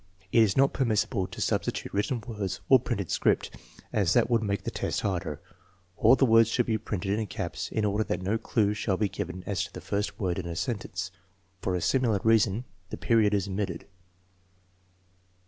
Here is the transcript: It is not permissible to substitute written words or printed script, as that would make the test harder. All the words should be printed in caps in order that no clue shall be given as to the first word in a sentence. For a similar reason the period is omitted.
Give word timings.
It 0.31 0.41
is 0.41 0.57
not 0.57 0.73
permissible 0.73 1.27
to 1.27 1.39
substitute 1.39 1.93
written 1.93 2.21
words 2.21 2.59
or 2.69 2.79
printed 2.79 3.11
script, 3.11 3.55
as 3.93 4.13
that 4.13 4.31
would 4.31 4.41
make 4.41 4.63
the 4.63 4.71
test 4.71 5.01
harder. 5.01 5.39
All 5.95 6.15
the 6.15 6.25
words 6.25 6.49
should 6.49 6.65
be 6.65 6.79
printed 6.79 7.19
in 7.19 7.27
caps 7.27 7.69
in 7.71 7.85
order 7.85 8.03
that 8.05 8.23
no 8.23 8.39
clue 8.39 8.73
shall 8.73 8.97
be 8.97 9.07
given 9.07 9.43
as 9.45 9.63
to 9.65 9.71
the 9.71 9.79
first 9.79 10.19
word 10.19 10.39
in 10.39 10.47
a 10.47 10.55
sentence. 10.55 11.11
For 11.61 11.75
a 11.75 11.81
similar 11.81 12.19
reason 12.23 12.63
the 12.89 12.97
period 12.97 13.35
is 13.35 13.47
omitted. 13.47 13.85